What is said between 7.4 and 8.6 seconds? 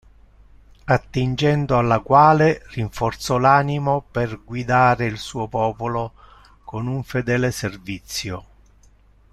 servizio.